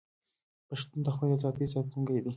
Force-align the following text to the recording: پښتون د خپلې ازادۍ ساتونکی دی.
پښتون 0.67 0.99
د 1.05 1.07
خپلې 1.15 1.31
ازادۍ 1.37 1.65
ساتونکی 1.73 2.19
دی. 2.23 2.29